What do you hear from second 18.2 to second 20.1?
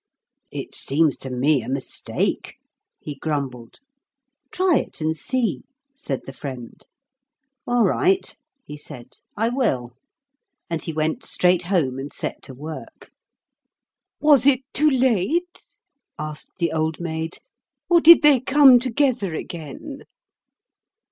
they come together again?"